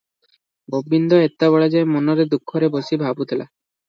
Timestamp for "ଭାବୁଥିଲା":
3.03-3.47